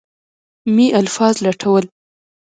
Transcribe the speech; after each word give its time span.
مې 0.73 0.85
الفاظ 1.01 1.33
لټول. 1.45 1.83